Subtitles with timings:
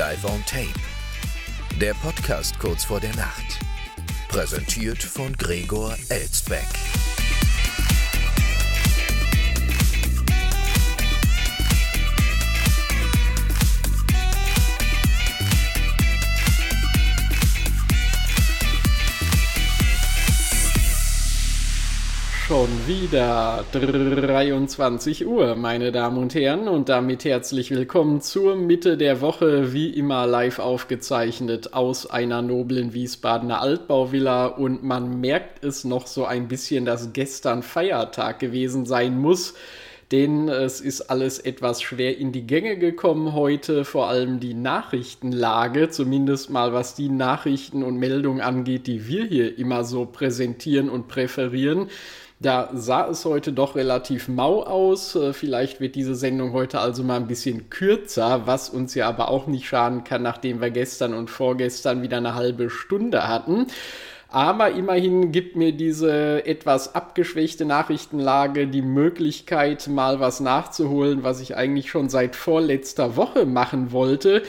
[0.00, 0.80] Live on Tape.
[1.78, 3.58] Der Podcast kurz vor der Nacht.
[4.30, 6.64] Präsentiert von Gregor Elstbeck.
[22.50, 29.20] Schon wieder 23 Uhr, meine Damen und Herren, und damit herzlich willkommen zur Mitte der
[29.20, 34.46] Woche, wie immer live aufgezeichnet aus einer noblen Wiesbadener Altbauvilla.
[34.46, 39.54] Und man merkt es noch so ein bisschen, dass gestern Feiertag gewesen sein muss
[40.12, 45.88] denn es ist alles etwas schwer in die Gänge gekommen heute, vor allem die Nachrichtenlage,
[45.88, 51.06] zumindest mal was die Nachrichten und Meldungen angeht, die wir hier immer so präsentieren und
[51.06, 51.90] präferieren.
[52.42, 55.14] Da sah es heute doch relativ mau aus.
[55.14, 59.28] Äh, vielleicht wird diese Sendung heute also mal ein bisschen kürzer, was uns ja aber
[59.28, 63.66] auch nicht schaden kann, nachdem wir gestern und vorgestern wieder eine halbe Stunde hatten.
[64.28, 71.56] Aber immerhin gibt mir diese etwas abgeschwächte Nachrichtenlage die Möglichkeit, mal was nachzuholen, was ich
[71.56, 74.44] eigentlich schon seit vorletzter Woche machen wollte.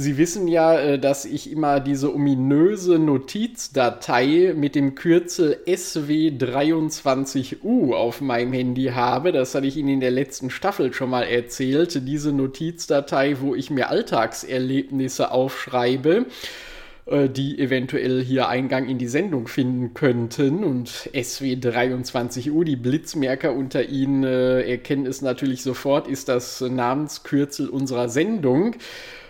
[0.00, 8.20] Sie wissen ja, äh, dass ich immer diese ominöse Notizdatei mit dem Kürzel SW23U auf
[8.20, 9.32] meinem Handy habe.
[9.32, 12.06] Das hatte ich Ihnen in der letzten Staffel schon mal erzählt.
[12.06, 16.26] Diese Notizdatei, wo ich mir Alltagserlebnisse aufschreibe
[17.06, 20.62] äh, die eventuell hier Eingang in die Sendung finden könnten.
[20.62, 28.08] Und SW23U, die Blitzmerker unter Ihnen äh, erkennen es natürlich sofort, ist das Namenskürzel unserer
[28.08, 28.76] Sendung.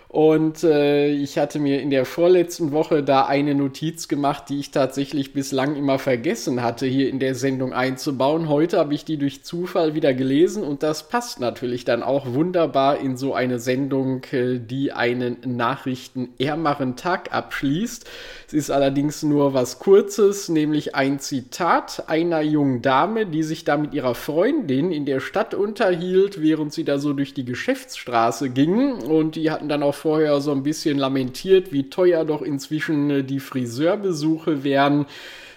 [0.08, 4.70] Und äh, ich hatte mir in der vorletzten Woche da eine Notiz gemacht, die ich
[4.70, 8.48] tatsächlich bislang immer vergessen hatte, hier in der Sendung einzubauen.
[8.48, 13.00] Heute habe ich die durch Zufall wieder gelesen und das passt natürlich dann auch wunderbar
[13.00, 18.06] in so eine Sendung, äh, die einen nachrichtenärmeren Tag abschließt.
[18.46, 23.76] Es ist allerdings nur was Kurzes, nämlich ein Zitat einer jungen Dame, die sich da
[23.76, 29.02] mit ihrer Freundin in der Stadt unterhielt, während sie da so durch die Geschäftsstraße gingen.
[29.02, 33.24] Und die hatten dann auch vorher so ein bisschen lamentiert, wie teuer doch inzwischen äh,
[33.24, 35.06] die Friseurbesuche wären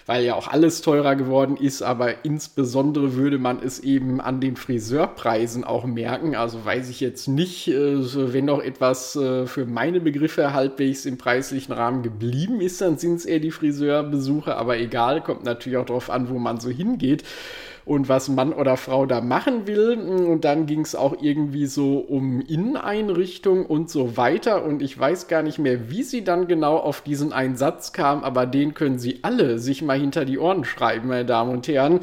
[0.06, 4.56] weil ja auch alles teurer geworden ist, aber insbesondere würde man es eben an den
[4.56, 6.34] Friseurpreisen auch merken.
[6.34, 11.18] Also weiß ich jetzt nicht, äh, wenn noch etwas äh, für meine Begriffe halbwegs im
[11.18, 15.86] preislichen Rahmen geblieben ist, dann sind es eher die Friseurbesuche, aber egal, kommt natürlich auch
[15.86, 17.22] darauf an, wo man so hingeht
[17.84, 19.92] und was Mann oder Frau da machen will.
[19.92, 24.64] Und dann ging es auch irgendwie so um Inneneinrichtung und so weiter.
[24.64, 28.24] Und ich weiß gar nicht mehr, wie sie dann genau auf diesen einen Satz kam,
[28.24, 32.00] aber den können Sie alle sich mal hinter die Ohren schreiben, meine Damen und Herren.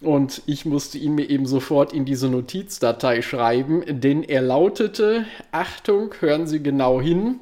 [0.00, 6.14] Und ich musste ihn mir eben sofort in diese Notizdatei schreiben, denn er lautete, Achtung,
[6.20, 7.40] hören Sie genau hin,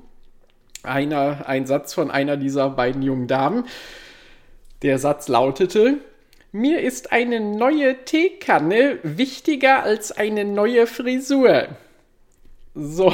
[0.82, 3.64] einer, ein Satz von einer dieser beiden jungen Damen.
[4.82, 5.98] Der Satz lautete,
[6.52, 11.68] mir ist eine neue Teekanne wichtiger als eine neue Frisur.
[12.74, 13.12] So.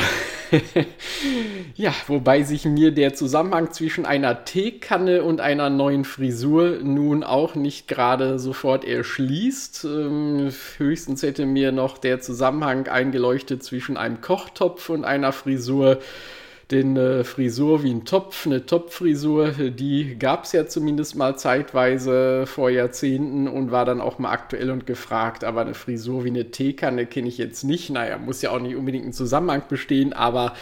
[1.74, 7.54] ja, wobei sich mir der Zusammenhang zwischen einer Teekanne und einer neuen Frisur nun auch
[7.54, 9.84] nicht gerade sofort erschließt.
[9.84, 15.98] Ähm, höchstens hätte mir noch der Zusammenhang eingeleuchtet zwischen einem Kochtopf und einer Frisur
[16.70, 22.46] denn äh, Frisur wie ein Topf, eine Topfrisur, die gab es ja zumindest mal zeitweise
[22.46, 25.44] vor Jahrzehnten und war dann auch mal aktuell und gefragt.
[25.44, 27.90] Aber eine Frisur wie eine Teekanne kenne ich jetzt nicht.
[27.90, 30.54] Naja, muss ja auch nicht unbedingt ein Zusammenhang bestehen, aber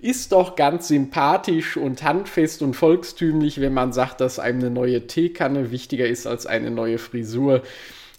[0.00, 5.06] ist doch ganz sympathisch und handfest und volkstümlich, wenn man sagt, dass einem eine neue
[5.06, 7.62] Teekanne wichtiger ist als eine neue Frisur.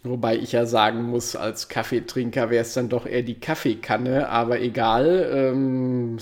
[0.03, 4.59] Wobei ich ja sagen muss, als Kaffeetrinker wäre es dann doch eher die Kaffeekanne, aber
[4.59, 5.29] egal.
[5.31, 6.17] Ähm,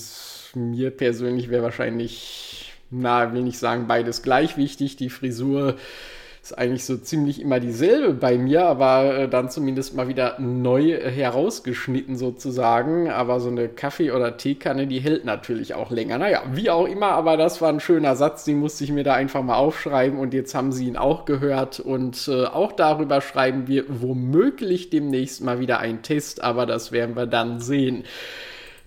[0.56, 4.96] mir persönlich wäre wahrscheinlich, na, will nicht sagen, beides gleich wichtig.
[4.96, 5.76] Die Frisur
[6.42, 10.94] ist eigentlich so ziemlich immer dieselbe bei mir, aber äh, dann zumindest mal wieder neu
[10.94, 13.10] herausgeschnitten sozusagen.
[13.10, 16.18] Aber so eine Kaffee- oder Teekanne, die hält natürlich auch länger.
[16.18, 19.14] Naja, wie auch immer, aber das war ein schöner Satz, den musste ich mir da
[19.14, 23.68] einfach mal aufschreiben und jetzt haben Sie ihn auch gehört und äh, auch darüber schreiben
[23.68, 28.06] wir womöglich demnächst mal wieder einen Test, aber das werden wir dann sehen.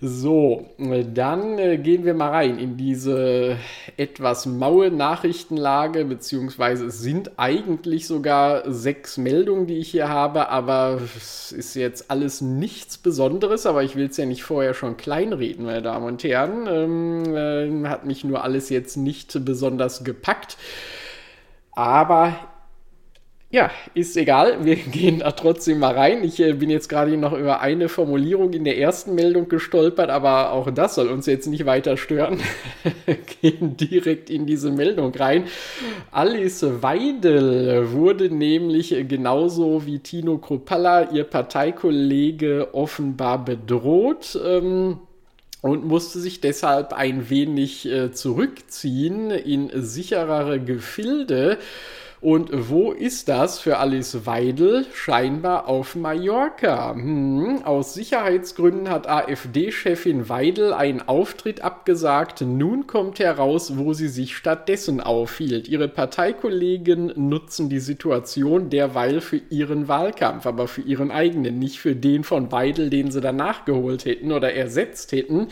[0.05, 0.65] So,
[1.13, 3.55] dann äh, gehen wir mal rein in diese
[3.95, 10.99] etwas maue Nachrichtenlage, beziehungsweise es sind eigentlich sogar sechs Meldungen, die ich hier habe, aber
[11.15, 15.63] es ist jetzt alles nichts Besonderes, aber ich will es ja nicht vorher schon kleinreden,
[15.63, 16.67] meine Damen und Herren.
[16.67, 20.57] Ähm, äh, hat mich nur alles jetzt nicht besonders gepackt.
[21.71, 22.35] Aber
[23.53, 24.65] Ja, ist egal.
[24.65, 26.23] Wir gehen da trotzdem mal rein.
[26.23, 30.53] Ich äh, bin jetzt gerade noch über eine Formulierung in der ersten Meldung gestolpert, aber
[30.53, 32.39] auch das soll uns jetzt nicht weiter stören.
[33.41, 35.43] gehen direkt in diese Meldung rein.
[36.09, 44.35] Alice Weidel wurde nämlich genauso wie Tino Kropalla, ihr Parteikollege, offenbar bedroht.
[44.43, 44.97] Ähm,
[45.61, 51.59] und musste sich deshalb ein wenig äh, zurückziehen in sicherere Gefilde.
[52.23, 54.85] Und wo ist das für Alice Weidel?
[54.93, 56.93] Scheinbar auf Mallorca.
[56.93, 57.63] Hm.
[57.65, 62.39] Aus Sicherheitsgründen hat AfD-Chefin Weidel einen Auftritt abgesagt.
[62.39, 65.67] Nun kommt heraus, wo sie sich stattdessen aufhielt.
[65.67, 71.93] Ihre Parteikollegen nutzen die Situation derweil für ihren Wahlkampf, aber für ihren eigenen, nicht für
[71.93, 75.49] den von Weidel, den sie danach geholt hätten oder ersetzt hätten.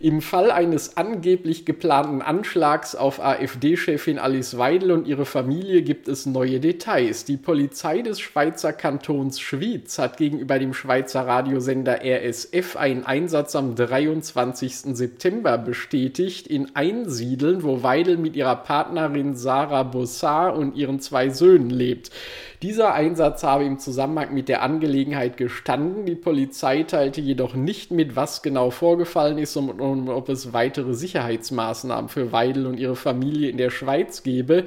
[0.00, 6.24] Im Fall eines angeblich geplanten Anschlags auf AfD-Chefin Alice Weidel und ihre Familie gibt es
[6.24, 7.24] neue Details.
[7.24, 13.74] Die Polizei des Schweizer Kantons Schwyz hat gegenüber dem Schweizer Radiosender RSF einen Einsatz am
[13.74, 14.94] 23.
[14.94, 21.70] September bestätigt in Einsiedeln, wo Weidel mit ihrer Partnerin Sarah Bossard und ihren zwei Söhnen
[21.70, 22.12] lebt.
[22.60, 26.06] Dieser Einsatz habe im Zusammenhang mit der Angelegenheit gestanden.
[26.06, 30.92] Die Polizei teilte jedoch nicht mit, was genau vorgefallen ist und, und ob es weitere
[30.94, 34.64] Sicherheitsmaßnahmen für Weidel und ihre Familie in der Schweiz gebe.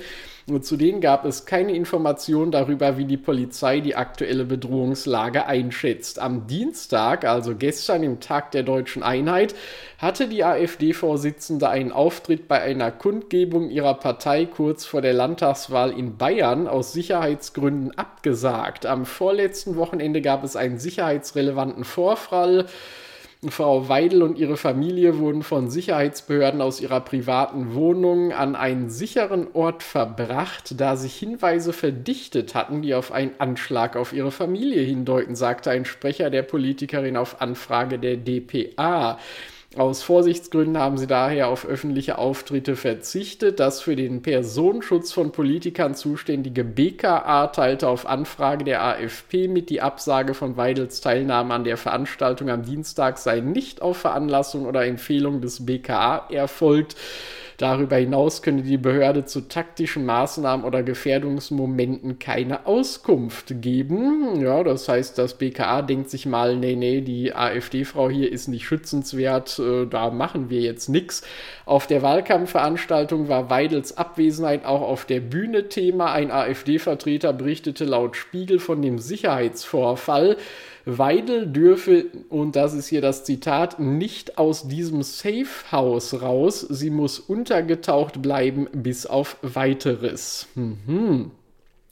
[0.51, 6.19] Und zudem gab es keine Information darüber, wie die Polizei die aktuelle Bedrohungslage einschätzt.
[6.19, 9.56] Am Dienstag, also gestern, im Tag der deutschen Einheit,
[9.98, 16.18] hatte die AfD-Vorsitzende einen Auftritt bei einer Kundgebung ihrer Partei kurz vor der Landtagswahl in
[16.18, 18.86] Bayern aus Sicherheitsgründen abgesagt.
[18.86, 22.65] Am vorletzten Wochenende gab es einen sicherheitsrelevanten Vorfall.
[23.49, 29.47] Frau Weidel und ihre Familie wurden von Sicherheitsbehörden aus ihrer privaten Wohnung an einen sicheren
[29.53, 35.35] Ort verbracht, da sich Hinweise verdichtet hatten, die auf einen Anschlag auf ihre Familie hindeuten,
[35.35, 39.17] sagte ein Sprecher der Politikerin auf Anfrage der DPA.
[39.77, 43.62] Aus Vorsichtsgründen haben sie daher auf öffentliche Auftritte verzichtet.
[43.62, 49.79] Das für den Personenschutz von Politikern zuständige BKA teilte auf Anfrage der AfP mit, die
[49.79, 55.39] Absage von Weidels Teilnahme an der Veranstaltung am Dienstag sei nicht auf Veranlassung oder Empfehlung
[55.39, 56.97] des BKA erfolgt.
[57.61, 64.41] Darüber hinaus könne die Behörde zu taktischen Maßnahmen oder Gefährdungsmomenten keine Auskunft geben.
[64.41, 68.65] Ja, das heißt, das BKA denkt sich mal, nee, nee, die AfD-Frau hier ist nicht
[68.65, 71.21] schützenswert, äh, da machen wir jetzt nichts.
[71.67, 76.13] Auf der Wahlkampfveranstaltung war Weidels Abwesenheit auch auf der Bühne Thema.
[76.13, 80.37] Ein AfD-Vertreter berichtete laut Spiegel von dem Sicherheitsvorfall.
[80.85, 86.61] Weidel dürfe, und das ist hier das Zitat, nicht aus diesem Safe House raus.
[86.61, 90.47] Sie muss untergetaucht bleiben bis auf weiteres.
[90.55, 91.31] Mhm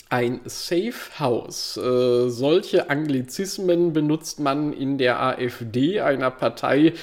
[0.10, 1.78] ein Safe House.
[1.78, 6.94] Äh, solche Anglizismen benutzt man in der AfD, einer Partei,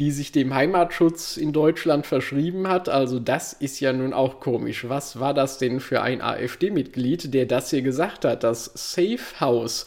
[0.00, 2.88] die sich dem Heimatschutz in Deutschland verschrieben hat.
[2.88, 4.88] Also das ist ja nun auch komisch.
[4.88, 8.42] Was war das denn für ein AfD-Mitglied, der das hier gesagt hat?
[8.42, 9.86] Das Safe House,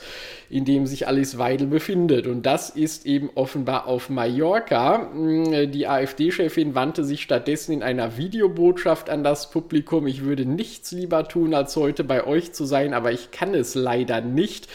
[0.49, 2.25] in dem sich Alice Weidel befindet.
[2.25, 5.09] Und das ist eben offenbar auf Mallorca.
[5.11, 10.07] Hm, die AfD-Chefin wandte sich stattdessen in einer Videobotschaft an das Publikum.
[10.07, 13.75] Ich würde nichts lieber tun, als heute bei euch zu sein, aber ich kann es
[13.75, 14.67] leider nicht.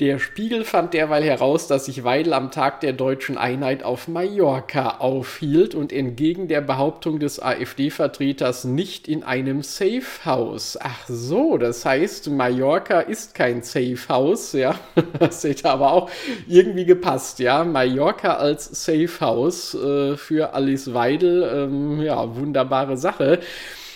[0.00, 4.96] Der Spiegel fand derweil heraus, dass sich Weidel am Tag der deutschen Einheit auf Mallorca
[4.98, 10.78] aufhielt und entgegen der Behauptung des AfD-Vertreters nicht in einem Safe House.
[10.80, 14.74] Ach so, das heißt, Mallorca ist kein Safe House, ja.
[15.18, 16.10] Das hätte aber auch
[16.48, 17.62] irgendwie gepasst, ja.
[17.62, 23.40] Mallorca als Safe House äh, für Alice Weidel, ähm, ja, wunderbare Sache.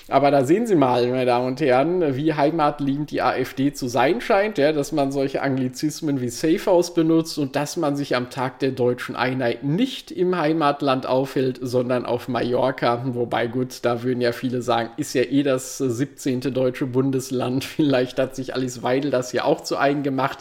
[0.08, 4.20] Aber da sehen Sie mal, meine Damen und Herren, wie heimatliebend die AfD zu sein
[4.20, 8.28] scheint, ja, dass man solche Anglizismen wie Safe House benutzt und dass man sich am
[8.28, 13.02] Tag der deutschen Einheit nicht im Heimatland aufhält, sondern auf Mallorca.
[13.06, 16.40] Wobei, gut, da würden ja viele sagen, ist ja eh das 17.
[16.52, 17.64] deutsche Bundesland.
[17.64, 20.40] Vielleicht hat sich Alice Weidel das hier auch zu eigen gemacht.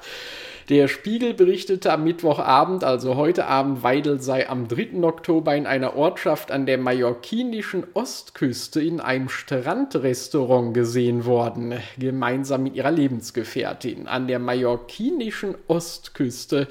[0.70, 5.04] Der Spiegel berichtete am Mittwochabend, also heute Abend, Weidel sei am 3.
[5.04, 12.76] Oktober in einer Ortschaft an der mallorquinischen Ostküste in einem Strandrestaurant gesehen worden, gemeinsam mit
[12.76, 14.08] ihrer Lebensgefährtin.
[14.08, 16.70] An der mallorquinischen Ostküste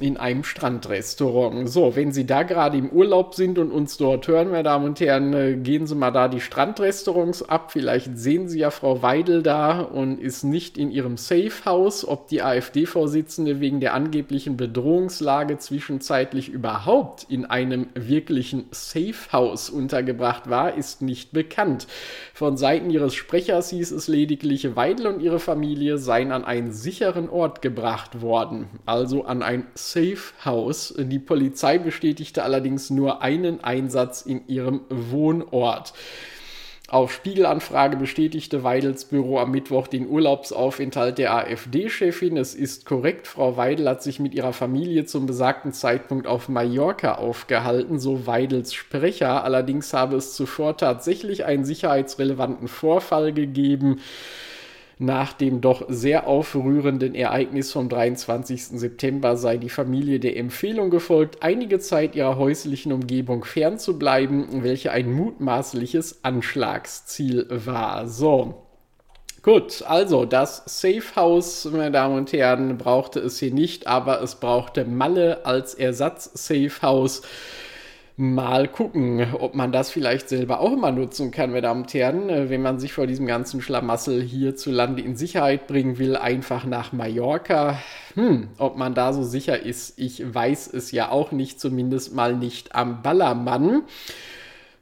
[0.00, 1.68] in einem Strandrestaurant.
[1.68, 5.00] So, wenn Sie da gerade im Urlaub sind und uns dort hören, meine Damen und
[5.00, 7.72] Herren, äh, gehen Sie mal da die Strandrestaurants ab.
[7.72, 12.06] Vielleicht sehen Sie ja Frau Weidel da und ist nicht in ihrem Safehouse.
[12.06, 20.74] Ob die AfD-Vorsitzende wegen der angeblichen Bedrohungslage zwischenzeitlich überhaupt in einem wirklichen Safehouse untergebracht war,
[20.74, 21.86] ist nicht bekannt.
[22.34, 27.28] Von Seiten ihres Sprechers hieß es lediglich, Weidel und ihre Familie seien an einen sicheren
[27.28, 30.94] Ort gebracht worden, also an ein Safe House.
[30.96, 35.92] Die Polizei bestätigte allerdings nur einen Einsatz in ihrem Wohnort.
[36.90, 42.36] Auf Spiegelanfrage bestätigte Weidels Büro am Mittwoch den Urlaubsaufenthalt der AfD-Chefin.
[42.36, 47.14] Es ist korrekt, Frau Weidel hat sich mit ihrer Familie zum besagten Zeitpunkt auf Mallorca
[47.14, 49.44] aufgehalten, so Weidels Sprecher.
[49.44, 54.00] Allerdings habe es zuvor tatsächlich einen sicherheitsrelevanten Vorfall gegeben
[55.00, 58.78] nach dem doch sehr aufrührenden Ereignis vom 23.
[58.78, 65.10] September sei die Familie der Empfehlung gefolgt, einige Zeit ihrer häuslichen Umgebung fernzubleiben, welche ein
[65.10, 68.06] mutmaßliches Anschlagsziel war.
[68.08, 68.66] So.
[69.42, 74.34] Gut, also das Safe House, meine Damen und Herren, brauchte es hier nicht, aber es
[74.34, 77.22] brauchte Malle als Ersatz Safe House.
[78.22, 82.28] Mal gucken, ob man das vielleicht selber auch immer nutzen kann, meine Damen und Herren,
[82.28, 86.92] äh, wenn man sich vor diesem ganzen Schlamassel hierzulande in Sicherheit bringen will, einfach nach
[86.92, 87.78] Mallorca.
[88.16, 92.36] Hm, ob man da so sicher ist, ich weiß es ja auch nicht, zumindest mal
[92.36, 93.84] nicht am Ballermann.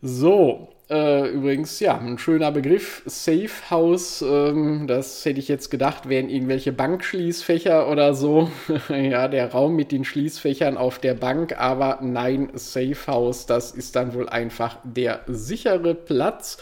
[0.02, 6.08] So, äh, übrigens, ja, ein schöner Begriff, Safe House, ähm, das hätte ich jetzt gedacht,
[6.08, 8.50] wären irgendwelche Bankschließfächer oder so.
[8.88, 13.96] ja, der Raum mit den Schließfächern auf der Bank, aber nein, Safe House, das ist
[13.96, 16.58] dann wohl einfach der sichere Platz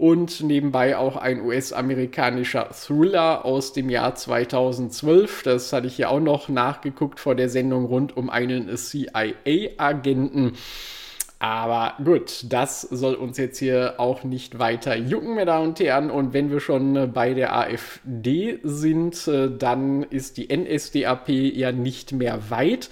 [0.00, 5.42] und nebenbei auch ein US-amerikanischer Thriller aus dem Jahr 2012.
[5.42, 10.54] Das hatte ich ja auch noch nachgeguckt vor der Sendung rund um einen CIA-Agenten.
[11.42, 16.10] Aber gut, das soll uns jetzt hier auch nicht weiter jucken, meine Damen und Herren.
[16.10, 22.12] Und wenn wir schon bei der AfD sind, äh, dann ist die NSDAP ja nicht
[22.12, 22.90] mehr weit.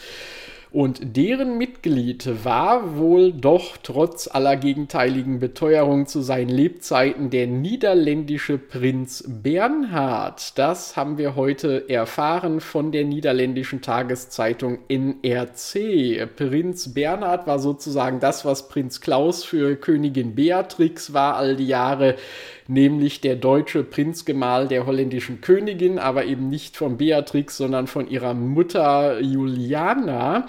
[0.70, 8.58] Und deren Mitglied war wohl doch trotz aller gegenteiligen Beteuerungen zu seinen Lebzeiten der niederländische
[8.58, 10.58] Prinz Bernhard.
[10.58, 16.28] Das haben wir heute erfahren von der niederländischen Tageszeitung NRC.
[16.36, 22.16] Prinz Bernhard war sozusagen das, was Prinz Klaus für Königin Beatrix war all die Jahre
[22.68, 28.34] nämlich der deutsche Prinzgemahl der holländischen Königin, aber eben nicht von Beatrix, sondern von ihrer
[28.34, 30.46] Mutter Juliana.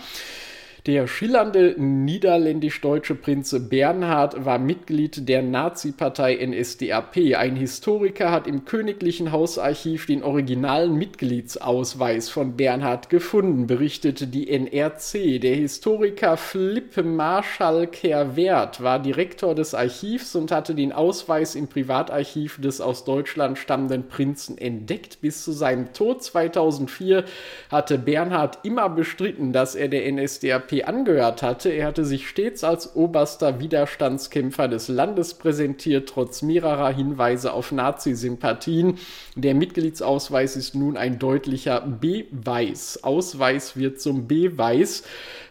[0.86, 7.36] Der schillernde niederländisch-deutsche Prinz Bernhard war Mitglied der Nazi-Partei NSDAP.
[7.36, 15.42] Ein Historiker hat im Königlichen Hausarchiv den originalen Mitgliedsausweis von Bernhard gefunden, berichtete die NRC.
[15.42, 22.62] Der Historiker Philipp Marschall Kerwert war Direktor des Archivs und hatte den Ausweis im Privatarchiv
[22.62, 25.20] des aus Deutschland stammenden Prinzen entdeckt.
[25.20, 27.26] Bis zu seinem Tod 2004
[27.70, 31.70] hatte Bernhard immer bestritten, dass er der NSDAP FDP angehört hatte.
[31.70, 38.98] Er hatte sich stets als oberster Widerstandskämpfer des Landes präsentiert, trotz mehrerer Hinweise auf Nazi-Sympathien.
[39.36, 43.04] Der Mitgliedsausweis ist nun ein deutlicher Beweis.
[43.04, 45.04] Ausweis wird zum Beweis.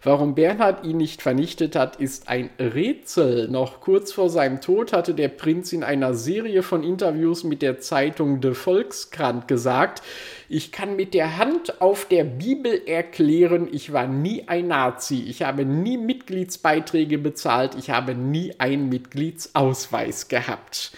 [0.03, 3.49] Warum Bernhard ihn nicht vernichtet hat, ist ein Rätsel.
[3.49, 7.81] Noch kurz vor seinem Tod hatte der Prinz in einer Serie von Interviews mit der
[7.81, 10.03] Zeitung De Volkskrant gesagt,
[10.49, 15.43] ich kann mit der Hand auf der Bibel erklären, ich war nie ein Nazi, ich
[15.43, 20.93] habe nie Mitgliedsbeiträge bezahlt, ich habe nie einen Mitgliedsausweis gehabt.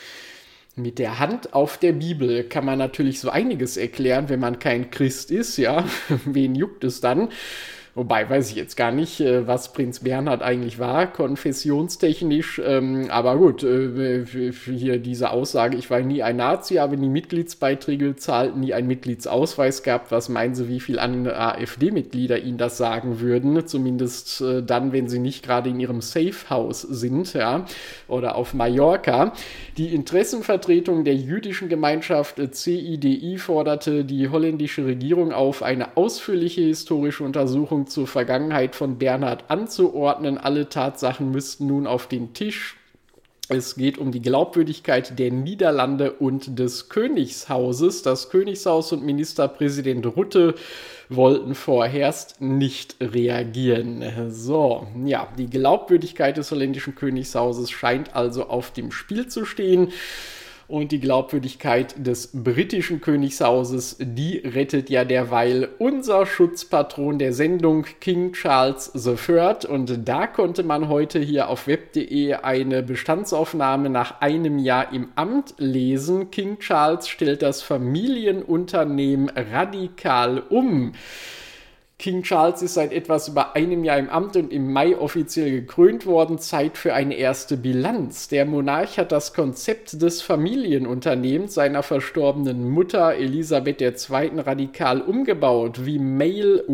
[0.76, 4.90] Mit der Hand auf der Bibel kann man natürlich so einiges erklären, wenn man kein
[4.90, 5.84] Christ ist, ja.
[6.24, 7.30] Wen juckt es dann?
[7.94, 12.60] Wobei weiß ich jetzt gar nicht, äh, was Prinz Bernhard eigentlich war, konfessionstechnisch.
[12.64, 18.06] Ähm, aber gut, äh, hier diese Aussage, ich war nie ein Nazi, habe nie Mitgliedsbeiträge
[18.06, 20.12] gezahlt, nie einen Mitgliedsausweis gehabt.
[20.12, 23.66] Was meinen Sie, wie viele andere AfD-Mitglieder Ihnen das sagen würden?
[23.66, 27.64] Zumindest äh, dann, wenn sie nicht gerade in ihrem Safe-House sind, ja,
[28.06, 29.32] oder auf Mallorca.
[29.76, 37.79] Die Interessenvertretung der jüdischen Gemeinschaft CIDI forderte die holländische Regierung auf, eine ausführliche historische Untersuchung
[37.80, 40.38] Untersuchung zur Vergangenheit von Bernhard anzuordnen.
[40.38, 42.76] Alle Tatsachen müssten nun auf den Tisch.
[43.48, 48.02] Es geht um die Glaubwürdigkeit der Niederlande und des Königshauses.
[48.02, 50.54] Das Königshaus und Ministerpräsident Rutte
[51.08, 54.30] wollten vorerst nicht reagieren.
[54.30, 59.88] So, ja, die Glaubwürdigkeit des holländischen Königshauses scheint also auf dem Spiel zu stehen.
[60.70, 68.34] Und die Glaubwürdigkeit des britischen Königshauses, die rettet ja derweil unser Schutzpatron der Sendung, King
[68.34, 69.66] Charles III.
[69.68, 75.54] Und da konnte man heute hier auf web.de eine Bestandsaufnahme nach einem Jahr im Amt
[75.58, 76.30] lesen.
[76.30, 80.92] King Charles stellt das Familienunternehmen radikal um.
[82.00, 86.06] King Charles ist seit etwas über einem Jahr im Amt und im Mai offiziell gekrönt
[86.06, 86.38] worden.
[86.38, 88.28] Zeit für eine erste Bilanz.
[88.28, 94.40] Der Monarch hat das Konzept des Familienunternehmens seiner verstorbenen Mutter Elisabeth II.
[94.40, 96.64] radikal umgebaut, wie Mail,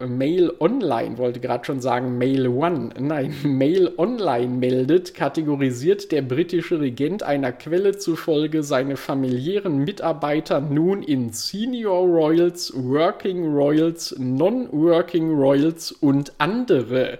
[0.00, 6.80] Mail Online, wollte gerade schon sagen Mail One, nein, Mail Online meldet, kategorisiert der britische
[6.80, 15.30] Regent einer Quelle zufolge seine familiären Mitarbeiter nun in Senior Royals, Working Royals, Non Working
[15.34, 17.18] Royals und andere.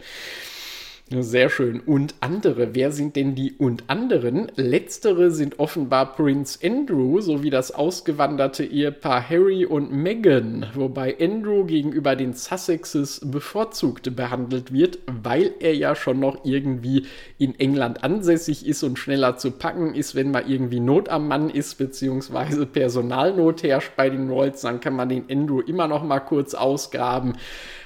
[1.21, 1.81] Sehr schön.
[1.81, 2.75] Und andere.
[2.75, 4.51] Wer sind denn die und anderen?
[4.57, 12.17] Letztere sind offenbar Prince Andrew sowie das ausgewanderte Ehepaar Harry und Meghan, wobei Andrew gegenüber
[12.17, 18.83] den Sussexes bevorzugt behandelt wird, weil er ja schon noch irgendwie in England ansässig ist
[18.83, 23.93] und schneller zu packen ist, wenn mal irgendwie Not am Mann ist, beziehungsweise Personalnot herrscht
[23.97, 27.35] bei den Royals, dann kann man den Andrew immer noch mal kurz ausgraben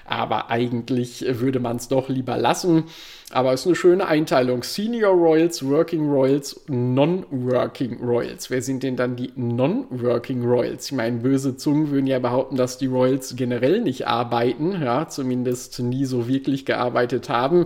[0.09, 2.85] aber eigentlich würde man es doch lieber lassen.
[3.31, 4.63] Aber es ist eine schöne Einteilung.
[4.63, 8.51] Senior Royals, Working Royals, Non-Working Royals.
[8.51, 10.87] Wer sind denn dann die Non-Working Royals?
[10.87, 15.81] Ich meine, böse Zungen würden ja behaupten, dass die Royals generell nicht arbeiten, ja, zumindest
[15.81, 17.65] nie so wirklich gearbeitet haben.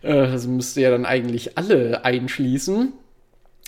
[0.00, 2.94] Äh, das müsste ja dann eigentlich alle einschließen.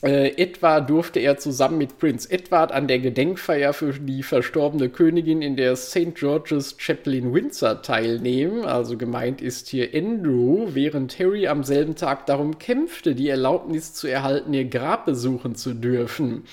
[0.03, 5.41] Äh, etwa durfte er zusammen mit Prinz Edward an der Gedenkfeier für die verstorbene Königin
[5.41, 6.15] in der St.
[6.15, 8.65] George's Chapel in Windsor teilnehmen.
[8.65, 14.07] Also gemeint ist hier Andrew, während Harry am selben Tag darum kämpfte, die Erlaubnis zu
[14.09, 16.45] erhalten, ihr Grab besuchen zu dürfen.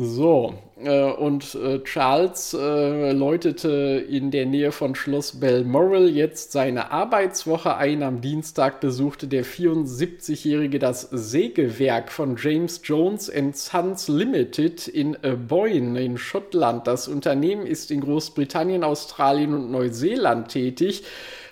[0.00, 6.92] So, äh, und äh, Charles äh, läutete in der Nähe von Schloss Balmoral jetzt seine
[6.92, 8.04] Arbeitswoche ein.
[8.04, 15.16] Am Dienstag besuchte der 74-Jährige das Sägewerk von James Jones Sons Limited in
[15.48, 16.86] Boyne in Schottland.
[16.86, 21.02] Das Unternehmen ist in Großbritannien, Australien und Neuseeland tätig.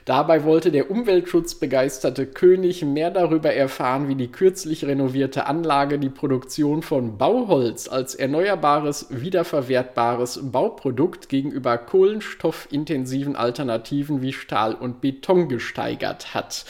[0.06, 6.82] Dabei wollte der umweltschutzbegeisterte König mehr darüber erfahren, wie die kürzlich renovierte Anlage die Produktion
[6.82, 16.64] von Bauholz als erneuerbares, wiederverwertbares Bauprodukt gegenüber kohlenstoffintensiven Alternativen wie Stahl und Beton gesteigert hat.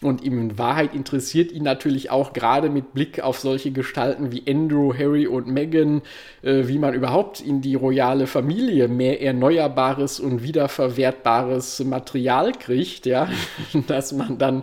[0.00, 4.94] Und in Wahrheit interessiert ihn natürlich auch gerade mit Blick auf solche Gestalten wie Andrew,
[4.96, 6.02] Harry und Meghan,
[6.42, 13.28] äh, wie man überhaupt in die royale Familie mehr erneuerbares und wiederverwertbares Material kriegt, ja,
[13.88, 14.62] dass man dann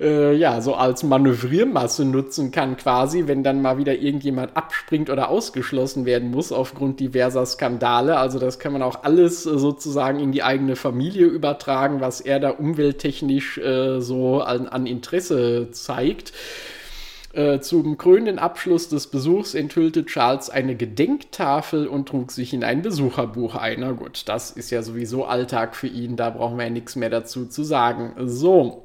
[0.00, 5.30] äh, ja so als Manövriermasse nutzen kann, quasi, wenn dann mal wieder irgendjemand abspringt oder
[5.30, 8.18] ausgeschlossen werden muss aufgrund diverser Skandale.
[8.18, 12.38] Also das kann man auch alles äh, sozusagen in die eigene Familie übertragen, was er
[12.38, 16.32] da umwelttechnisch äh, so als an, an Interesse zeigt.
[17.34, 22.80] Äh, zum krönenden Abschluss des Besuchs enthüllte Charles eine Gedenktafel und trug sich in ein
[22.80, 23.80] Besucherbuch ein.
[23.80, 27.10] Na gut, das ist ja sowieso Alltag für ihn, da brauchen wir ja nichts mehr
[27.10, 28.14] dazu zu sagen.
[28.18, 28.84] So.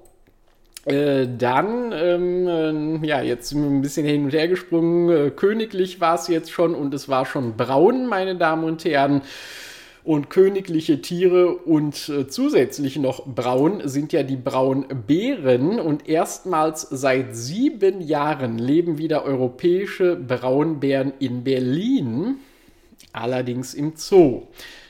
[0.85, 5.09] Äh, dann, ähm, äh, ja, jetzt sind wir ein bisschen hin und her gesprungen.
[5.09, 9.21] Äh, königlich war es jetzt schon und es war schon braun, meine Damen und Herren.
[10.03, 15.79] Und königliche Tiere und äh, zusätzlich noch braun sind ja die Braunbären.
[15.79, 22.35] Und erstmals seit sieben Jahren leben wieder europäische Braunbären in Berlin,
[23.13, 24.47] allerdings im Zoo.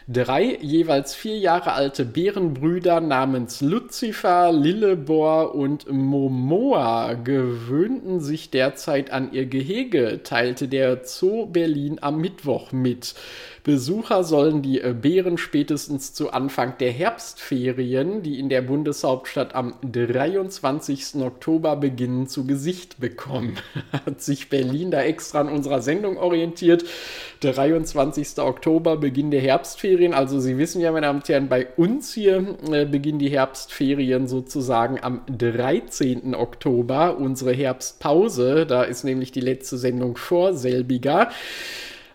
[0.08, 9.32] Drei jeweils vier Jahre alte Bärenbrüder namens Lucifer, Lillebor und Momoa gewöhnten sich derzeit an
[9.32, 13.16] ihr Gehege, teilte der Zoo Berlin am Mittwoch mit.
[13.64, 19.76] Besucher sollen die äh, Bären spätestens zu Anfang der Herbstferien, die in der Bundeshauptstadt am
[19.84, 21.22] 23.
[21.22, 23.56] Oktober beginnen, zu Gesicht bekommen.
[24.06, 26.84] Hat sich Berlin da extra an unserer Sendung orientiert.
[27.40, 28.40] 23.
[28.40, 30.14] Oktober, Beginn der Herbstferien.
[30.14, 34.28] Also Sie wissen ja, meine Damen und Herren, bei uns hier äh, beginnen die Herbstferien
[34.28, 36.36] sozusagen am 13.
[36.36, 37.18] Oktober.
[37.18, 41.30] Unsere Herbstpause, da ist nämlich die letzte Sendung vor selbiger.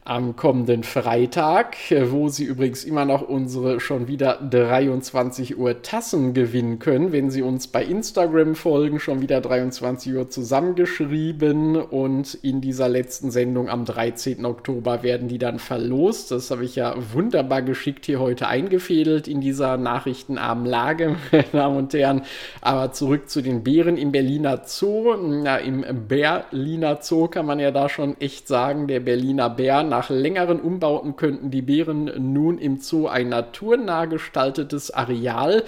[0.08, 6.78] Am kommenden Freitag, wo Sie übrigens immer noch unsere schon wieder 23 Uhr Tassen gewinnen
[6.78, 12.88] können, wenn Sie uns bei Instagram folgen, schon wieder 23 Uhr zusammengeschrieben und in dieser
[12.88, 14.46] letzten Sendung am 13.
[14.46, 16.30] Oktober werden die dann verlost.
[16.30, 21.76] Das habe ich ja wunderbar geschickt hier heute eingefädelt in dieser nachrichtenarmen Lage, meine Damen
[21.76, 22.22] und Herren.
[22.62, 25.14] Aber zurück zu den Bären im Berliner Zoo.
[25.16, 30.10] Na, im Berliner Zoo kann man ja da schon echt sagen, der Berliner Bär nach
[30.10, 35.64] längeren Umbauten könnten die Bären nun im Zoo ein naturnah gestaltetes Areal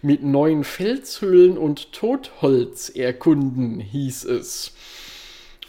[0.00, 4.72] mit neuen Felshöhlen und Totholz erkunden, hieß es.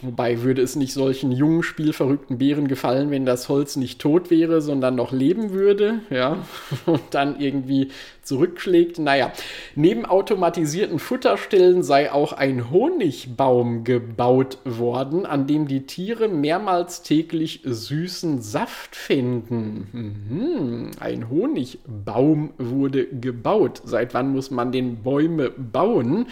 [0.02, 4.60] Wobei würde es nicht solchen jungen, spielverrückten Bären gefallen, wenn das Holz nicht tot wäre,
[4.60, 6.44] sondern noch leben würde, ja,
[6.86, 7.88] und dann irgendwie
[8.20, 8.98] zurückschlägt.
[8.98, 9.32] Naja,
[9.74, 17.60] neben automatisierten Futterstellen sei auch ein Honigbaum gebaut worden, an dem die Tiere mehrmals täglich
[17.64, 19.88] süßen Saft finden.
[19.92, 23.80] Mhm, ein Honigbaum wurde gebaut.
[23.84, 26.26] Seit wann muss man den Bäume bauen?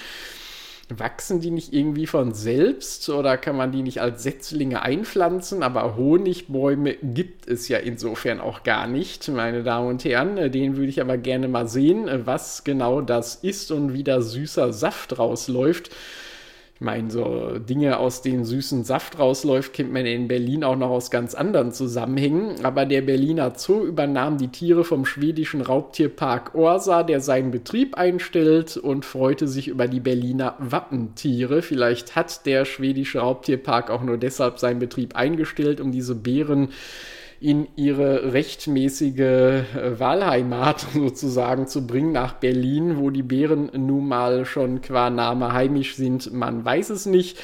[0.98, 5.62] Wachsen die nicht irgendwie von selbst oder kann man die nicht als Setzlinge einpflanzen?
[5.62, 10.50] Aber Honigbäume gibt es ja insofern auch gar nicht, meine Damen und Herren.
[10.52, 14.72] Den würde ich aber gerne mal sehen, was genau das ist und wie da süßer
[14.72, 15.90] Saft rausläuft.
[16.85, 21.11] Meine, so Dinge, aus denen süßen Saft rausläuft, kennt man in Berlin auch noch aus
[21.11, 22.62] ganz anderen Zusammenhängen.
[22.62, 28.77] Aber der Berliner Zoo übernahm die Tiere vom schwedischen Raubtierpark Orsa, der seinen Betrieb einstellt
[28.77, 31.62] und freute sich über die Berliner Wappentiere.
[31.62, 36.68] Vielleicht hat der schwedische Raubtierpark auch nur deshalb seinen Betrieb eingestellt, um diese Bären
[37.44, 44.46] in ihre rechtmäßige äh, Wahlheimat sozusagen zu bringen, nach Berlin, wo die Bären nun mal
[44.46, 46.33] schon qua Name heimisch sind.
[46.33, 47.38] Man weiß es nicht.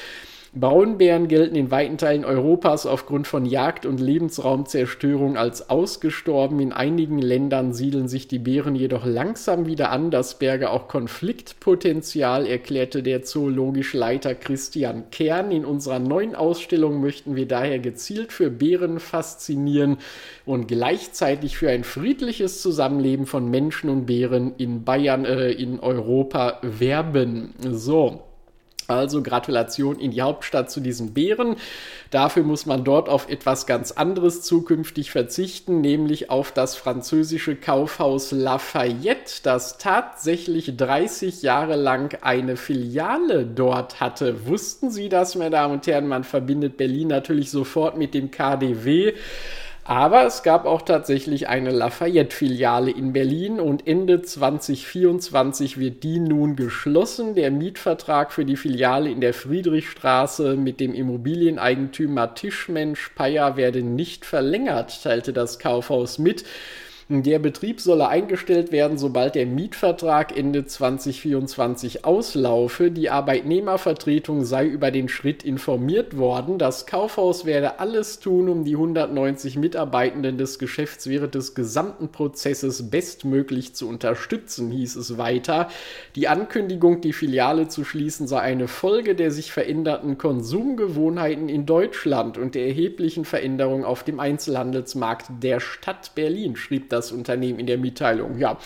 [0.53, 6.59] Braunbären gelten in weiten Teilen Europas aufgrund von Jagd und Lebensraumzerstörung als ausgestorben.
[6.59, 10.11] In einigen Ländern siedeln sich die Bären jedoch langsam wieder an.
[10.11, 15.51] Das berge auch Konfliktpotenzial, erklärte der zoologische Leiter Christian Kern.
[15.51, 19.99] In unserer neuen Ausstellung möchten wir daher gezielt für Bären faszinieren
[20.45, 26.59] und gleichzeitig für ein friedliches Zusammenleben von Menschen und Bären in Bayern, äh, in Europa
[26.61, 27.53] werben.
[27.61, 28.30] So.
[28.87, 31.55] Also Gratulation in die Hauptstadt zu diesen Bären.
[32.09, 38.31] Dafür muss man dort auf etwas ganz anderes zukünftig verzichten, nämlich auf das französische Kaufhaus
[38.31, 44.47] Lafayette, das tatsächlich 30 Jahre lang eine Filiale dort hatte.
[44.47, 46.07] Wussten Sie das, meine Damen und Herren?
[46.07, 49.13] Man verbindet Berlin natürlich sofort mit dem KDW.
[49.83, 56.55] Aber es gab auch tatsächlich eine Lafayette-Filiale in Berlin und Ende 2024 wird die nun
[56.55, 57.33] geschlossen.
[57.33, 64.23] Der Mietvertrag für die Filiale in der Friedrichstraße mit dem Immobilieneigentümer Tischmensch Peyer werde nicht
[64.23, 66.45] verlängert, teilte das Kaufhaus mit.
[67.13, 72.89] Der Betrieb solle eingestellt werden, sobald der Mietvertrag Ende 2024 auslaufe.
[72.89, 76.57] Die Arbeitnehmervertretung sei über den Schritt informiert worden.
[76.57, 82.89] Das Kaufhaus werde alles tun, um die 190 Mitarbeitenden des Geschäfts während des gesamten Prozesses
[82.89, 85.67] bestmöglich zu unterstützen, hieß es weiter.
[86.15, 92.37] Die Ankündigung, die Filiale zu schließen, sei eine Folge der sich veränderten Konsumgewohnheiten in Deutschland
[92.37, 97.67] und der erheblichen Veränderung auf dem Einzelhandelsmarkt der Stadt Berlin, schrieb das das Unternehmen in
[97.67, 98.37] der Mitteilung.
[98.37, 98.57] Ja,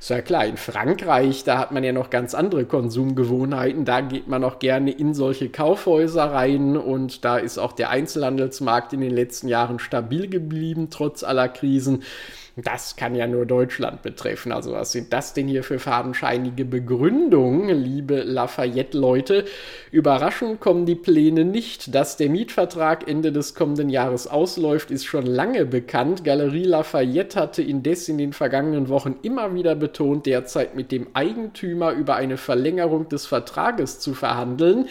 [0.00, 3.84] ist ja klar, in Frankreich, da hat man ja noch ganz andere Konsumgewohnheiten.
[3.84, 8.92] Da geht man auch gerne in solche Kaufhäuser rein und da ist auch der Einzelhandelsmarkt
[8.92, 12.02] in den letzten Jahren stabil geblieben, trotz aller Krisen.
[12.56, 14.52] Das kann ja nur Deutschland betreffen.
[14.52, 19.44] Also was sind das denn hier für fadenscheinige Begründungen, liebe Lafayette-Leute?
[19.90, 21.92] Überraschend kommen die Pläne nicht.
[21.92, 26.22] Dass der Mietvertrag Ende des kommenden Jahres ausläuft, ist schon lange bekannt.
[26.22, 31.90] Galerie Lafayette hatte indes in den vergangenen Wochen immer wieder betont, derzeit mit dem Eigentümer
[31.90, 34.86] über eine Verlängerung des Vertrages zu verhandeln.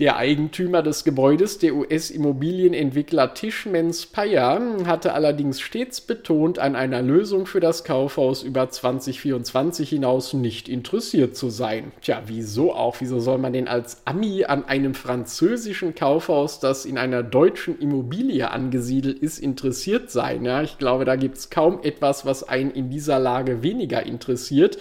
[0.00, 7.44] Der Eigentümer des Gebäudes, der US-Immobilienentwickler Tishman Speyer, hatte allerdings stets betont, an einer Lösung
[7.44, 11.92] für das Kaufhaus über 2024 hinaus nicht interessiert zu sein.
[12.00, 12.96] Tja, wieso auch?
[13.00, 18.50] Wieso soll man denn als Ami an einem französischen Kaufhaus, das in einer deutschen Immobilie
[18.50, 20.46] angesiedelt ist, interessiert sein?
[20.46, 24.78] Ja, ich glaube, da gibt es kaum etwas, was einen in dieser Lage weniger interessiert.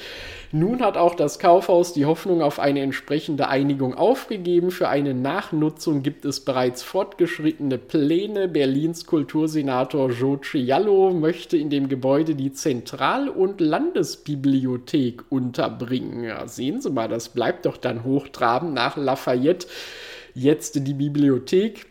[0.52, 4.72] Nun hat auch das Kaufhaus die Hoffnung auf eine entsprechende Einigung aufgegeben.
[4.72, 8.48] Für eine Nachnutzung gibt es bereits fortgeschrittene Pläne.
[8.48, 16.24] Berlins Kultursenator Joe Ciallo möchte in dem Gebäude die Zentral- und Landesbibliothek unterbringen.
[16.24, 19.68] Ja, sehen Sie mal, das bleibt doch dann hochtrabend nach Lafayette.
[20.34, 21.86] Jetzt die Bibliothek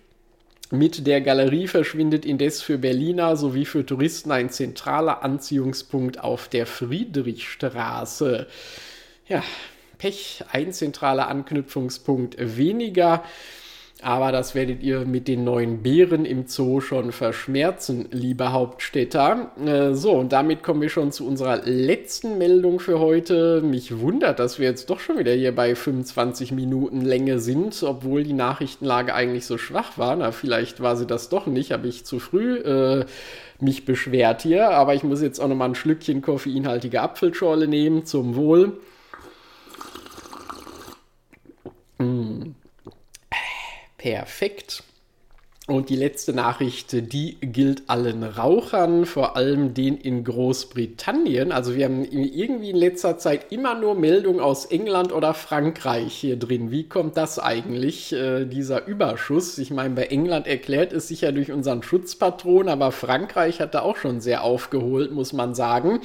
[0.71, 6.67] Mit der Galerie verschwindet indes für Berliner sowie für Touristen ein zentraler Anziehungspunkt auf der
[6.67, 8.47] Friedrichstraße.
[9.29, 9.43] Ja,
[9.97, 13.25] Pech, ein zentraler Anknüpfungspunkt weniger.
[14.01, 19.51] Aber das werdet ihr mit den neuen Bären im Zoo schon verschmerzen, liebe Hauptstädter.
[19.65, 23.61] Äh, so, und damit kommen wir schon zu unserer letzten Meldung für heute.
[23.61, 28.23] Mich wundert, dass wir jetzt doch schon wieder hier bei 25 Minuten Länge sind, obwohl
[28.23, 30.15] die Nachrichtenlage eigentlich so schwach war.
[30.15, 33.05] Na, vielleicht war sie das doch nicht, habe ich zu früh äh,
[33.59, 34.71] mich beschwert hier.
[34.71, 38.79] Aber ich muss jetzt auch nochmal ein Schlückchen koffeinhaltige Apfelschorle nehmen, zum Wohl.
[41.99, 42.55] Mmh.
[43.99, 44.85] Perfekt.
[45.67, 51.53] Und die letzte Nachricht, die gilt allen Rauchern, vor allem den in Großbritannien.
[51.53, 56.39] Also wir haben irgendwie in letzter Zeit immer nur Meldungen aus England oder Frankreich hier
[56.39, 56.71] drin.
[56.71, 59.59] Wie kommt das eigentlich, äh, dieser Überschuss?
[59.59, 63.83] Ich meine, bei England erklärt es sich ja durch unseren Schutzpatron, aber Frankreich hat da
[63.83, 66.01] auch schon sehr aufgeholt, muss man sagen.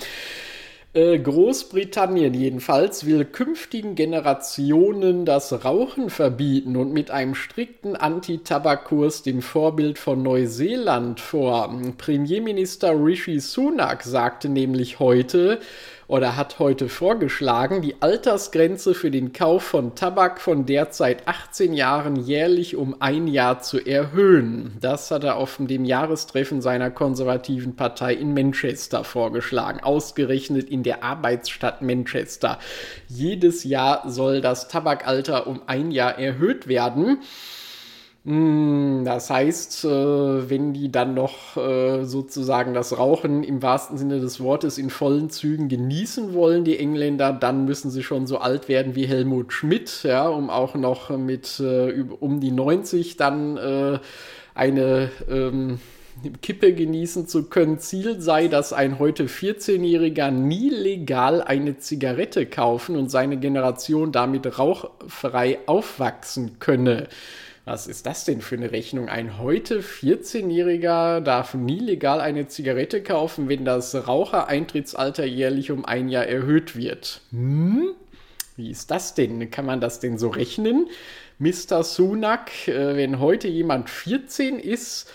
[0.96, 9.42] Äh, Großbritannien jedenfalls will künftigen Generationen das Rauchen verbieten und mit einem strikten Anti-Tabak-Kurs dem
[9.42, 11.76] Vorbild von Neuseeland vor.
[11.98, 15.60] Premierminister Rishi Sunak sagte nämlich heute,
[16.08, 22.16] oder hat heute vorgeschlagen, die Altersgrenze für den Kauf von Tabak von derzeit 18 Jahren
[22.16, 24.78] jährlich um ein Jahr zu erhöhen.
[24.80, 31.04] Das hat er auf dem Jahrestreffen seiner konservativen Partei in Manchester vorgeschlagen, ausgerechnet in der
[31.04, 32.60] Arbeitsstadt Manchester.
[33.08, 37.20] Jedes Jahr soll das Tabakalter um ein Jahr erhöht werden.
[38.26, 44.22] Hm, das heißt, äh, wenn die dann noch äh, sozusagen das Rauchen im wahrsten Sinne
[44.22, 48.70] des Wortes in vollen Zügen genießen wollen, die Engländer, dann müssen sie schon so alt
[48.70, 54.00] werden wie Helmut Schmidt, ja, um auch noch mit äh, um die 90 dann
[54.56, 55.80] eine ähm,
[56.42, 57.80] Kippe genießen zu können.
[57.80, 64.60] Ziel sei, dass ein heute 14-Jähriger nie legal eine Zigarette kaufen und seine Generation damit
[64.60, 67.10] rauchfrei aufwachsen könne.
[67.66, 69.08] Was ist das denn für eine Rechnung?
[69.08, 76.10] Ein heute 14-Jähriger darf nie legal eine Zigarette kaufen, wenn das Rauchereintrittsalter jährlich um ein
[76.10, 77.22] Jahr erhöht wird.
[77.32, 77.92] Hm?
[78.58, 79.50] Wie ist das denn?
[79.50, 80.88] Kann man das denn so rechnen?
[81.40, 81.84] Mr.
[81.84, 85.10] Sunak, äh, wenn heute jemand 14 ist,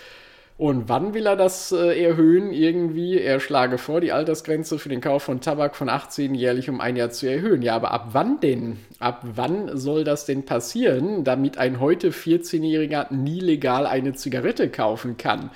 [0.59, 2.51] und wann will er das äh, erhöhen?
[2.51, 6.81] Irgendwie, er schlage vor, die Altersgrenze für den Kauf von Tabak von 18 jährlich um
[6.81, 7.61] ein Jahr zu erhöhen.
[7.61, 8.77] Ja, aber ab wann denn?
[8.99, 15.15] Ab wann soll das denn passieren, damit ein heute 14-Jähriger nie legal eine Zigarette kaufen
[15.15, 15.49] kann?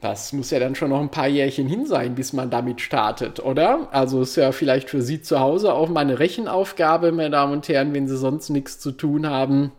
[0.00, 3.40] Das muss ja dann schon noch ein paar Jährchen hin sein, bis man damit startet,
[3.40, 3.88] oder?
[3.90, 7.68] Also ist ja vielleicht für Sie zu Hause auch mal eine Rechenaufgabe, meine Damen und
[7.68, 9.72] Herren, wenn Sie sonst nichts zu tun haben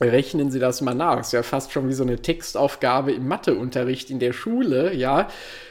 [0.00, 1.20] Rechnen Sie das mal nach.
[1.20, 5.28] Ist ja fast schon wie so eine Textaufgabe im Matheunterricht in der Schule, ja.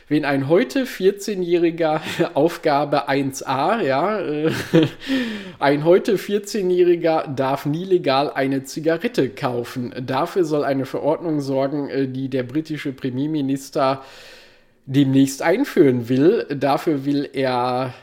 [0.09, 2.01] Wenn ein heute 14-jähriger
[2.33, 4.51] Aufgabe 1a, ja, äh,
[5.59, 9.93] ein heute 14-jähriger darf nie legal eine Zigarette kaufen.
[10.05, 14.03] Dafür soll eine Verordnung sorgen, äh, die der britische Premierminister
[14.85, 16.45] demnächst einführen will.
[16.49, 17.93] Dafür will er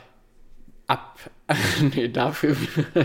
[0.87, 1.19] ab
[1.95, 2.55] nee, dafür,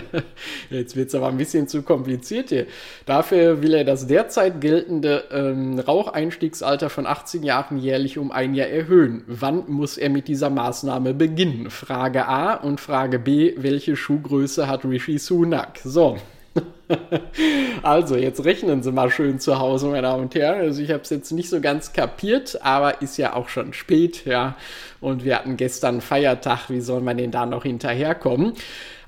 [0.71, 2.65] jetzt wird es aber ein bisschen zu kompliziert hier.
[3.05, 8.69] Dafür will er das derzeit geltende ähm, Raucheinstiegsalter von 18 Jahren jährlich um ein Jahr
[8.69, 9.23] erhöhen.
[9.27, 11.69] Wann muss er mit dieser Maßnahme beginnen?
[11.69, 15.77] Frage A und Frage B, welche Schuhgröße hat Rishi Sunak?
[15.83, 16.17] So,
[17.83, 20.61] also, jetzt rechnen Sie mal schön zu Hause, meine Damen und Herren.
[20.61, 24.25] Also, ich habe es jetzt nicht so ganz kapiert, aber ist ja auch schon spät,
[24.25, 24.55] ja.
[24.99, 26.69] Und wir hatten gestern Feiertag.
[26.69, 28.53] Wie soll man denn da noch hinterherkommen?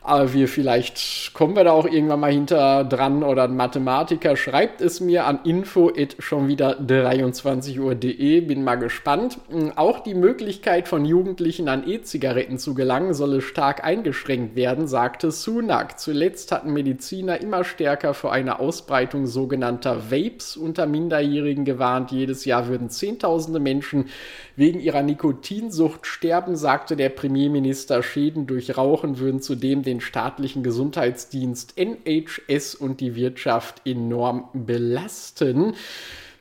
[0.06, 4.82] Aber wir vielleicht kommen wir da auch irgendwann mal hinter dran oder ein Mathematiker schreibt
[4.82, 8.42] es mir an info schon wieder 23 Uhr.de.
[8.42, 9.38] Bin mal gespannt.
[9.50, 15.32] Hm, auch die Möglichkeit von Jugendlichen an E-Zigaretten zu gelangen solle stark eingeschränkt werden, sagte
[15.32, 15.98] Sunak.
[15.98, 22.12] Zuletzt hatten Mediziner immer stärker vor einer Ausbreitung sogenannter Vapes unter Minderjährigen gewarnt.
[22.12, 24.10] Jedes Jahr würden Zehntausende Menschen
[24.58, 28.04] wegen ihrer Nikotinsucht sterben, sagte der Premierminister.
[28.04, 35.75] Schäden durch Rauchen würden zudem den staatlichen Gesundheitsdienst NHS und die Wirtschaft enorm belasten.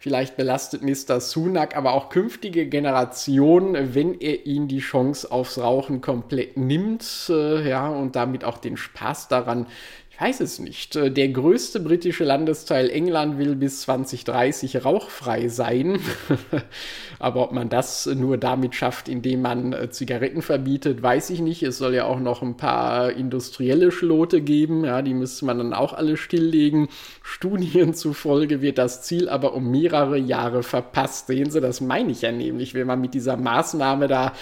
[0.03, 1.21] Vielleicht belastet Mr.
[1.21, 7.69] Sunak aber auch künftige Generationen, wenn er ihnen die Chance aufs Rauchen komplett nimmt, äh,
[7.69, 9.69] ja, und damit auch den Spaß daran
[10.23, 10.95] weiß es nicht.
[10.95, 15.99] Äh, der größte britische Landesteil England will bis 2030 rauchfrei sein.
[17.19, 21.65] Aber ob man das nur damit schafft, indem man äh, Zigaretten verbietet, weiß ich nicht.
[21.65, 24.85] Es soll ja auch noch ein paar industrielle Schlote geben.
[24.85, 26.89] Ja, die müsste man dann auch alle stilllegen.
[27.23, 31.27] Studien zufolge wird das Ziel aber um mehrere Jahre verpasst.
[31.27, 34.33] Sehen Sie, das meine ich ja nämlich, wenn man mit dieser Maßnahme da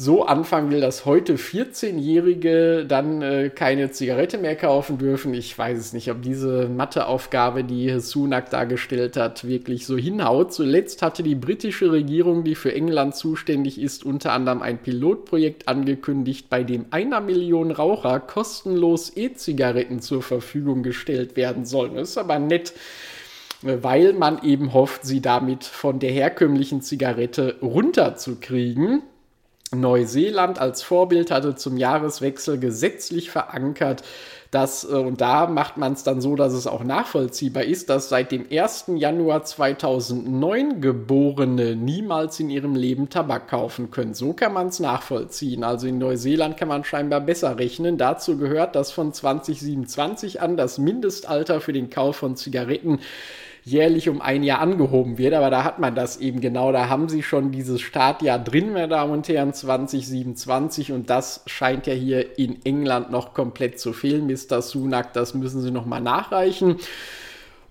[0.00, 5.34] so anfangen will, dass heute 14-Jährige dann äh, keine Zigarette mehr kaufen dürfen.
[5.34, 10.54] Ich weiß es nicht, ob diese Matheaufgabe, die Sunak dargestellt hat, wirklich so hinhaut.
[10.54, 16.48] Zuletzt hatte die britische Regierung, die für England zuständig ist, unter anderem ein Pilotprojekt angekündigt,
[16.48, 21.96] bei dem einer Million Raucher kostenlos E-Zigaretten zur Verfügung gestellt werden sollen.
[21.96, 22.72] Das ist aber nett
[23.62, 29.02] weil man eben hofft, sie damit von der herkömmlichen Zigarette runterzukriegen.
[29.72, 34.02] Neuseeland als Vorbild hatte zum Jahreswechsel gesetzlich verankert,
[34.50, 38.08] dass, äh, und da macht man es dann so, dass es auch nachvollziehbar ist, dass
[38.08, 38.96] seit dem 1.
[38.96, 44.14] Januar 2009 Geborene niemals in ihrem Leben Tabak kaufen können.
[44.14, 45.62] So kann man es nachvollziehen.
[45.62, 47.96] Also in Neuseeland kann man scheinbar besser rechnen.
[47.96, 52.98] Dazu gehört, dass von 2027 an das Mindestalter für den Kauf von Zigaretten
[53.70, 55.34] jährlich um ein Jahr angehoben wird.
[55.34, 56.72] Aber da hat man das eben genau.
[56.72, 60.92] Da haben sie schon dieses Startjahr drin, meine Damen und Herren, 2027.
[60.92, 64.26] Und das scheint ja hier in England noch komplett zu fehlen.
[64.26, 64.62] Mr.
[64.62, 66.76] Sunak, das müssen sie nochmal nachreichen.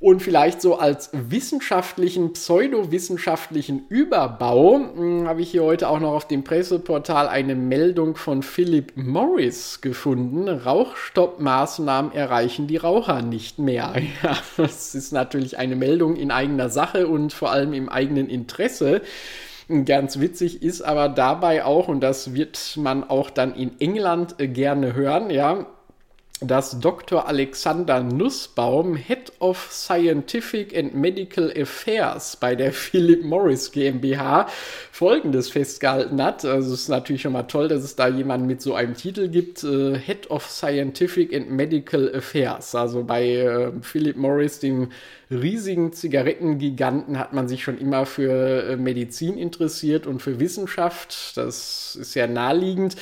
[0.01, 6.25] Und vielleicht so als wissenschaftlichen, pseudowissenschaftlichen Überbau hm, habe ich hier heute auch noch auf
[6.25, 10.47] dem Presseportal eine Meldung von Philip Morris gefunden.
[10.47, 13.93] Rauchstoppmaßnahmen erreichen die Raucher nicht mehr.
[14.23, 19.01] Ja, das ist natürlich eine Meldung in eigener Sache und vor allem im eigenen Interesse.
[19.85, 24.47] Ganz witzig ist aber dabei auch, und das wird man auch dann in England äh,
[24.47, 25.67] gerne hören, ja,
[26.41, 27.27] dass Dr.
[27.27, 34.47] Alexander Nussbaum, Head of Scientific and Medical Affairs bei der Philip Morris GmbH,
[34.91, 36.45] Folgendes festgehalten hat.
[36.45, 39.27] Also es ist natürlich schon mal toll, dass es da jemanden mit so einem Titel
[39.27, 42.73] gibt, äh, Head of Scientific and Medical Affairs.
[42.73, 44.91] Also bei äh, Philip Morris, dem
[45.29, 51.35] riesigen Zigarettengiganten, hat man sich schon immer für äh, Medizin interessiert und für Wissenschaft.
[51.35, 52.95] Das ist ja naheliegend.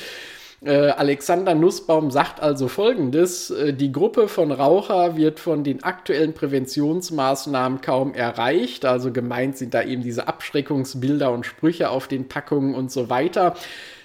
[0.60, 6.34] Äh, Alexander Nussbaum sagt also folgendes: äh, Die Gruppe von Raucher wird von den aktuellen
[6.34, 8.84] Präventionsmaßnahmen kaum erreicht.
[8.84, 13.54] Also gemeint sind da eben diese Abschreckungsbilder und Sprüche auf den Packungen und so weiter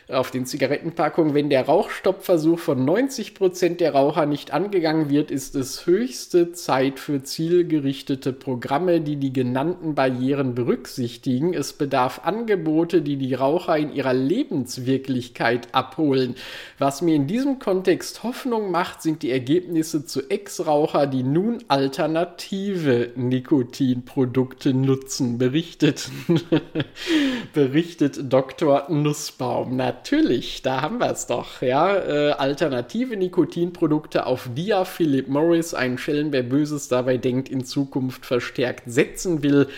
[0.10, 5.56] auf den Zigarettenpackungen, wenn der Rauchstoppversuch von 90 Prozent der Raucher nicht angegangen wird, ist
[5.56, 11.54] es höchste Zeit für zielgerichtete Programme, die die genannten Barrieren berücksichtigen.
[11.54, 16.36] Es bedarf Angebote, die die Raucher in ihrer Lebenswirklichkeit abholen.
[16.80, 23.12] Was mir in diesem Kontext Hoffnung macht, sind die Ergebnisse zu Ex-Raucher, die nun alternative
[23.16, 26.10] Nikotinprodukte nutzen, berichtet,
[27.54, 28.88] berichtet Dr.
[28.90, 29.78] Nussbaum.
[29.78, 31.62] Na, natürlich, da haben wir es doch.
[31.62, 37.50] Ja, äh, alternative Nikotinprodukte, auf die ja Philip Morris, ein Schellen, wer Böses dabei denkt,
[37.50, 39.70] in Zukunft verstärkt setzen will.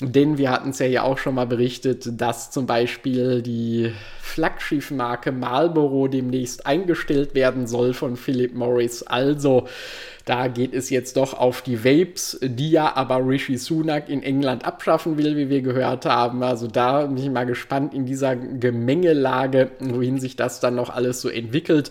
[0.00, 6.06] Denn wir hatten es ja auch schon mal berichtet, dass zum Beispiel die Flaggschiffmarke Marlboro
[6.06, 9.02] demnächst eingestellt werden soll von Philip Morris.
[9.02, 9.66] Also
[10.26, 14.66] da geht es jetzt doch auf die Vapes, die ja aber Rishi Sunak in England
[14.66, 16.42] abschaffen will, wie wir gehört haben.
[16.42, 21.22] Also da bin ich mal gespannt in dieser Gemengelage, wohin sich das dann noch alles
[21.22, 21.90] so entwickelt.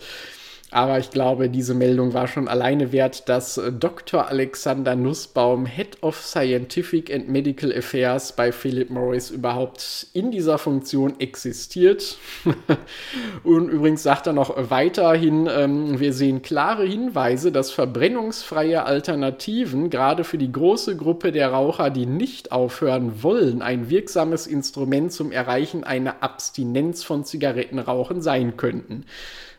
[0.76, 4.28] Aber ich glaube, diese Meldung war schon alleine wert, dass äh, Dr.
[4.28, 11.18] Alexander Nussbaum, Head of Scientific and Medical Affairs bei Philip Morris, überhaupt in dieser Funktion
[11.22, 12.18] existiert.
[13.46, 20.26] Und übrigens sagt er noch weiterhin, ähm, wir sehen klare Hinweise, dass verbrennungsfreie Alternativen gerade
[20.26, 25.86] für die große Gruppe der Raucher, die nicht aufhören wollen, ein wirksames Instrument zum Erreichen
[25.86, 29.06] einer Abstinenz von Zigarettenrauchen sein könnten.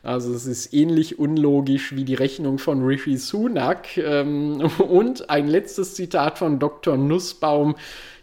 [0.02, 3.96] Also es ist ähnlich unlogisch wie die Rechnung von Rishi Sunak.
[3.96, 6.96] Ähm, und ein letztes Zitat von Dr.
[6.96, 7.74] Nussbaum.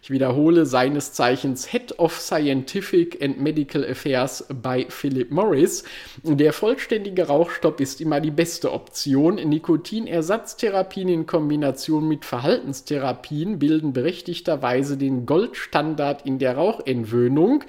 [0.03, 5.85] Ich wiederhole, seines Zeichens Head of Scientific and Medical Affairs bei Philip Morris.
[6.23, 9.35] Der vollständige Rauchstopp ist immer die beste Option.
[9.35, 17.63] Nikotinersatztherapien in Kombination mit Verhaltenstherapien bilden berechtigterweise den Goldstandard in der Rauchentwöhnung.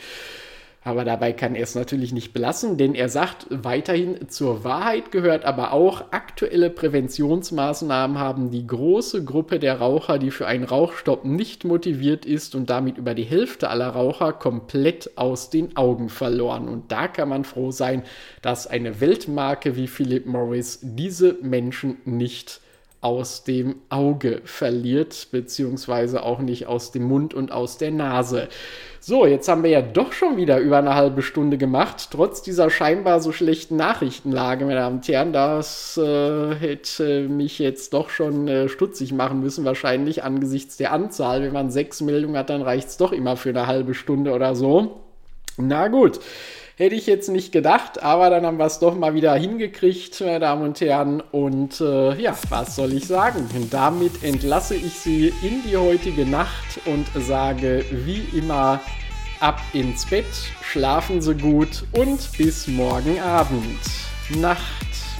[0.86, 5.46] Aber dabei kann er es natürlich nicht belassen, denn er sagt weiterhin, zur Wahrheit gehört
[5.46, 11.64] aber auch, aktuelle Präventionsmaßnahmen haben die große Gruppe der Raucher, die für einen Rauchstopp nicht
[11.64, 16.68] motiviert ist und damit über die Hälfte aller Raucher komplett aus den Augen verloren.
[16.68, 18.02] Und da kann man froh sein,
[18.42, 22.60] dass eine Weltmarke wie Philip Morris diese Menschen nicht
[23.04, 28.48] aus dem Auge verliert, beziehungsweise auch nicht aus dem Mund und aus der Nase.
[28.98, 32.70] So, jetzt haben wir ja doch schon wieder über eine halbe Stunde gemacht, trotz dieser
[32.70, 35.34] scheinbar so schlechten Nachrichtenlage, meine Damen und Herren.
[35.34, 41.42] Das äh, hätte mich jetzt doch schon äh, stutzig machen müssen, wahrscheinlich angesichts der Anzahl.
[41.42, 44.54] Wenn man sechs Meldungen hat, dann reicht es doch immer für eine halbe Stunde oder
[44.54, 45.02] so.
[45.58, 46.20] Na gut.
[46.76, 50.40] Hätte ich jetzt nicht gedacht, aber dann haben wir es doch mal wieder hingekriegt, meine
[50.40, 51.20] Damen und Herren.
[51.20, 53.48] Und äh, ja, was soll ich sagen?
[53.70, 58.80] Damit entlasse ich Sie in die heutige Nacht und sage wie immer
[59.38, 60.26] ab ins Bett,
[60.62, 63.78] schlafen Sie gut und bis morgen Abend.
[64.40, 65.13] Nacht.